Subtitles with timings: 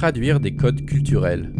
[0.00, 1.52] Traduire des codes culturels.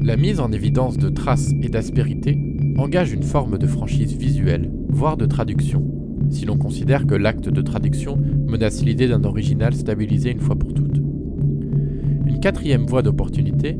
[0.00, 2.38] La mise en évidence de traces et d'aspérité
[2.76, 5.84] engage une forme de franchise visuelle, voire de traduction,
[6.30, 10.72] si l'on considère que l'acte de traduction menace l'idée d'un original stabilisé une fois pour
[10.72, 10.98] toutes.
[12.24, 13.76] Une quatrième voie d'opportunité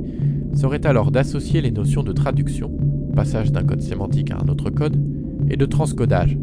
[0.55, 2.77] serait alors d'associer les notions de traduction,
[3.15, 5.01] passage d'un code sémantique à un autre code,
[5.49, 6.37] et de transcodage,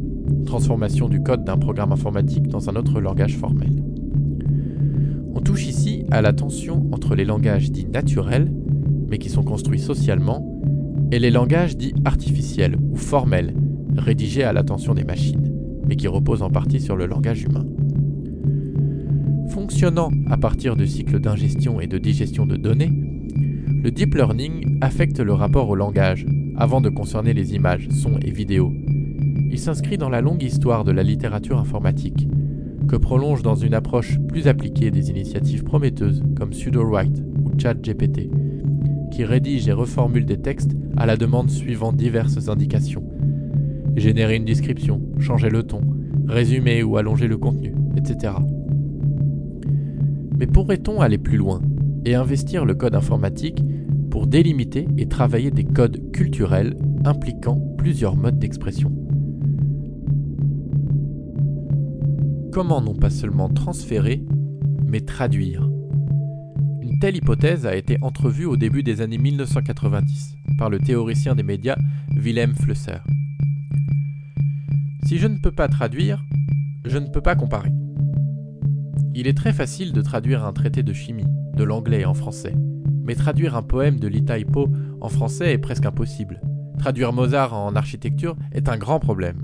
[0.45, 3.83] transformation du code d'un programme informatique dans un autre langage formel.
[5.35, 8.51] On touche ici à la tension entre les langages dits naturels,
[9.09, 10.61] mais qui sont construits socialement,
[11.11, 13.53] et les langages dits artificiels ou formels,
[13.97, 15.53] rédigés à l'attention des machines,
[15.87, 17.65] mais qui reposent en partie sur le langage humain.
[19.49, 22.91] Fonctionnant à partir de cycles d'ingestion et de digestion de données,
[23.83, 26.25] le deep learning affecte le rapport au langage,
[26.57, 28.73] avant de concerner les images, sons et vidéos.
[29.51, 32.27] Il s'inscrit dans la longue histoire de la littérature informatique,
[32.87, 38.29] que prolonge dans une approche plus appliquée des initiatives prometteuses comme SudoWrite ou ChatGPT,
[39.11, 43.03] qui rédige et reformule des textes à la demande suivant diverses indications.
[43.95, 45.81] Générer une description, changer le ton,
[46.27, 48.33] résumer ou allonger le contenu, etc.
[50.37, 51.61] Mais pourrait-on aller plus loin
[52.03, 53.63] et investir le code informatique
[54.09, 56.75] pour délimiter et travailler des codes culturels
[57.05, 59.04] impliquant plusieurs modes d'expression?
[62.55, 64.23] Comment non pas seulement transférer,
[64.85, 65.67] mais traduire
[66.81, 71.43] Une telle hypothèse a été entrevue au début des années 1990 par le théoricien des
[71.43, 71.75] médias
[72.15, 72.99] Wilhelm Flusser.
[75.03, 76.23] Si je ne peux pas traduire,
[76.85, 77.73] je ne peux pas comparer.
[79.13, 82.55] Il est très facile de traduire un traité de chimie, de l'anglais en français,
[83.03, 84.69] mais traduire un poème de Lita Hippo
[85.01, 86.39] en français est presque impossible.
[86.79, 89.43] Traduire Mozart en architecture est un grand problème.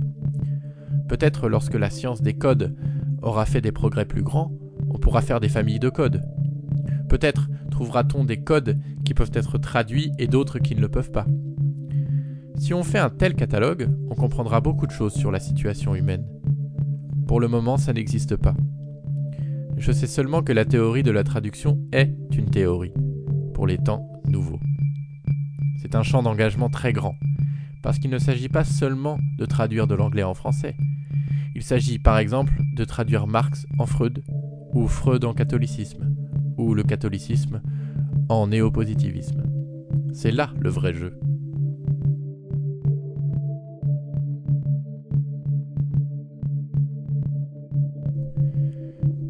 [1.09, 2.73] Peut-être lorsque la science des codes
[3.21, 4.51] aura fait des progrès plus grands,
[4.89, 6.23] on pourra faire des familles de codes.
[7.09, 11.25] Peut-être trouvera-t-on des codes qui peuvent être traduits et d'autres qui ne le peuvent pas.
[12.57, 16.25] Si on fait un tel catalogue, on comprendra beaucoup de choses sur la situation humaine.
[17.27, 18.55] Pour le moment, ça n'existe pas.
[19.77, 22.93] Je sais seulement que la théorie de la traduction est une théorie,
[23.53, 24.59] pour les temps nouveaux.
[25.81, 27.15] C'est un champ d'engagement très grand,
[27.81, 30.75] parce qu'il ne s'agit pas seulement de traduire de l'anglais en français,
[31.61, 34.23] il s'agit par exemple de traduire Marx en Freud,
[34.73, 36.11] ou Freud en catholicisme,
[36.57, 37.61] ou le catholicisme
[38.29, 39.43] en néopositivisme.
[40.11, 41.19] C'est là le vrai jeu.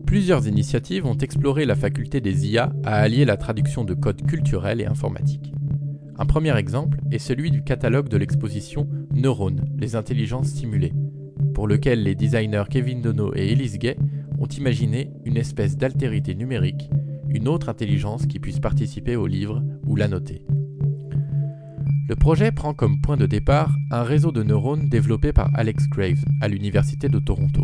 [0.05, 4.79] Plusieurs initiatives ont exploré la faculté des IA à allier la traduction de codes culturels
[4.79, 5.53] et informatiques.
[6.17, 10.93] Un premier exemple est celui du catalogue de l'exposition Neurones, les intelligences simulées,
[11.53, 13.97] pour lequel les designers Kevin Dono et Elise Gay
[14.39, 16.89] ont imaginé une espèce d'altérité numérique,
[17.29, 20.43] une autre intelligence qui puisse participer au livre ou l'annoter.
[22.09, 26.25] Le projet prend comme point de départ un réseau de neurones développé par Alex Graves
[26.41, 27.63] à l'Université de Toronto,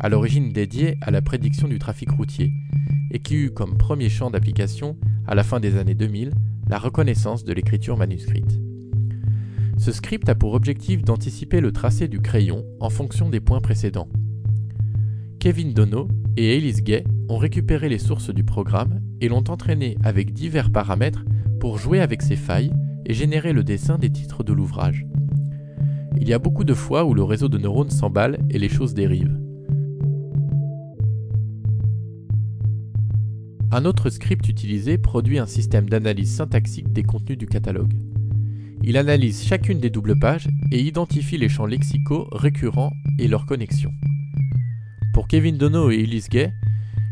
[0.00, 2.52] à l'origine dédié à la prédiction du trafic routier,
[3.10, 4.96] et qui eut comme premier champ d'application,
[5.26, 6.32] à la fin des années 2000,
[6.68, 8.58] la reconnaissance de l'écriture manuscrite.
[9.84, 14.08] Ce script a pour objectif d'anticiper le tracé du crayon en fonction des points précédents.
[15.38, 16.08] Kevin Dono
[16.38, 21.26] et Elise Gay ont récupéré les sources du programme et l'ont entraîné avec divers paramètres
[21.60, 22.72] pour jouer avec ces failles
[23.04, 25.04] et générer le dessin des titres de l'ouvrage.
[26.16, 28.94] Il y a beaucoup de fois où le réseau de neurones s'emballe et les choses
[28.94, 29.38] dérivent.
[33.70, 37.92] Un autre script utilisé produit un système d'analyse syntaxique des contenus du catalogue.
[38.86, 43.92] Il analyse chacune des doubles pages et identifie les champs lexicaux récurrents et leurs connexions.
[45.14, 46.52] Pour Kevin Dono et Elise Gay,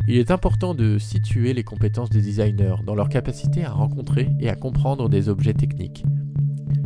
[0.06, 4.50] il est important de situer les compétences des designers dans leur capacité à rencontrer et
[4.50, 6.04] à comprendre des objets techniques,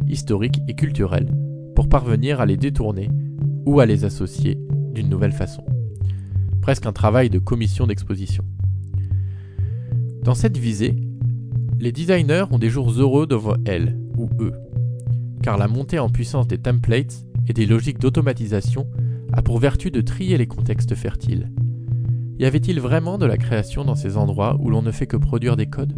[0.06, 1.34] historiques et culturels,
[1.74, 3.08] pour parvenir à les détourner
[3.64, 4.56] ou à les associer
[4.94, 5.64] d'une nouvelle façon.
[6.62, 8.44] Presque un travail de commission d'exposition.
[10.22, 10.94] Dans cette visée,
[11.80, 14.52] les designers ont des jours heureux devant elles ou eux
[15.42, 18.88] car la montée en puissance des templates et des logiques d'automatisation
[19.32, 21.52] a pour vertu de trier les contextes fertiles.
[22.38, 25.56] Y avait-il vraiment de la création dans ces endroits où l'on ne fait que produire
[25.56, 25.94] des codes?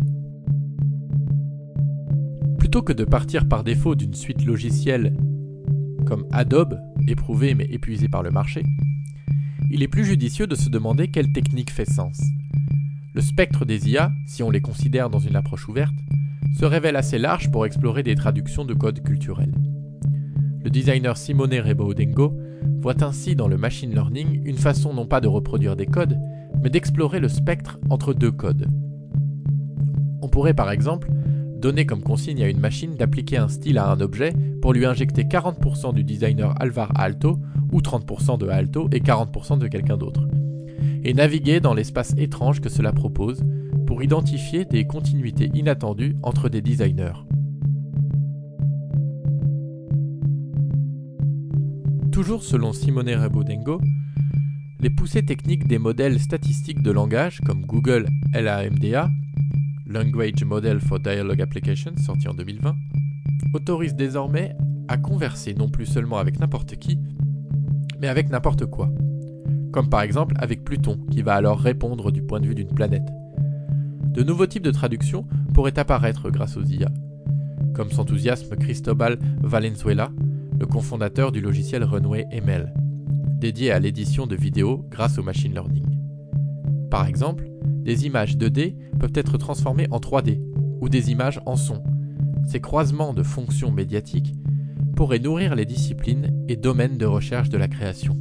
[2.58, 5.16] Plutôt que de partir par défaut d'une suite logicielle
[6.06, 8.62] comme Adobe, éprouvée mais épuisée par le marché,
[9.70, 12.20] il est plus judicieux de se demander quelle technique fait sens.
[13.14, 15.94] Le spectre des IA, si on les considère dans une approche ouverte,
[16.56, 19.54] se révèle assez large pour explorer des traductions de codes culturels.
[20.62, 22.36] Le designer Simone Rebaudengo
[22.80, 26.18] voit ainsi dans le machine learning une façon non pas de reproduire des codes,
[26.62, 28.68] mais d'explorer le spectre entre deux codes.
[30.20, 31.10] On pourrait par exemple
[31.58, 35.24] donner comme consigne à une machine d'appliquer un style à un objet pour lui injecter
[35.24, 37.38] 40% du designer Alvar Aalto
[37.72, 40.28] ou 30% de Aalto et 40% de quelqu'un d'autre.
[41.04, 43.44] Et naviguer dans l'espace étrange que cela propose
[44.02, 47.24] identifier des continuités inattendues entre des designers.
[52.12, 53.80] Toujours selon Simone Rebodengo,
[54.80, 59.10] les poussées techniques des modèles statistiques de langage comme Google LAMDA
[59.86, 62.76] Language Model for Dialogue Applications, sorti en 2020,
[63.54, 64.54] autorise désormais
[64.88, 66.98] à converser non plus seulement avec n'importe qui,
[68.00, 68.90] mais avec n'importe quoi.
[69.72, 73.08] Comme par exemple avec Pluton, qui va alors répondre du point de vue d'une planète.
[74.08, 76.88] De nouveaux types de traductions pourraient apparaître grâce aux IA,
[77.74, 80.10] comme s'enthousiasme Cristobal Valenzuela,
[80.58, 82.74] le cofondateur du logiciel Runway ML,
[83.38, 85.86] dédié à l'édition de vidéos grâce au machine learning.
[86.90, 90.40] Par exemple, des images 2D peuvent être transformées en 3D
[90.80, 91.82] ou des images en son.
[92.46, 94.34] Ces croisements de fonctions médiatiques
[94.96, 98.16] pourraient nourrir les disciplines et domaines de recherche de la création.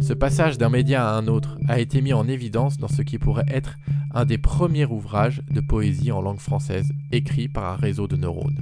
[0.00, 3.18] Ce passage d'un média à un autre a été mis en évidence dans ce qui
[3.18, 3.76] pourrait être
[4.14, 8.60] un des premiers ouvrages de poésie en langue française écrit par un réseau de neurones.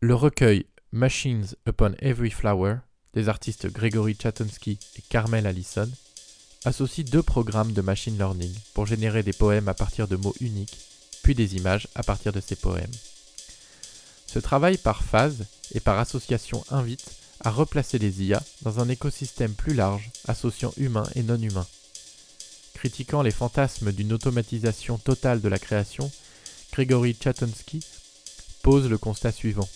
[0.00, 2.78] Le recueil Machines Upon Every Flower
[3.14, 5.88] des artistes Gregory Chatonsky et Carmel Allison
[6.64, 10.78] associe deux programmes de machine learning pour générer des poèmes à partir de mots uniques,
[11.22, 12.90] puis des images à partir de ces poèmes.
[14.26, 15.44] Ce travail par phase
[15.74, 17.10] et par association invite
[17.40, 21.66] à replacer les IA dans un écosystème plus large associant humains et non humains.
[22.74, 26.10] Critiquant les fantasmes d'une automatisation totale de la création,
[26.72, 27.80] Gregory Chatonsky
[28.62, 29.68] pose le constat suivant.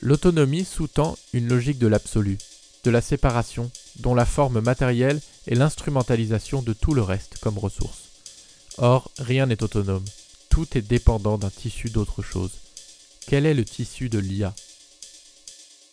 [0.00, 2.38] L'autonomie sous-tend une logique de l'absolu,
[2.84, 3.70] de la séparation,
[4.00, 8.10] dont la forme matérielle est l'instrumentalisation de tout le reste comme ressource.
[8.78, 10.04] Or, rien n'est autonome,
[10.48, 12.52] tout est dépendant d'un tissu d'autre chose.
[13.26, 14.54] Quel est le tissu de l'IA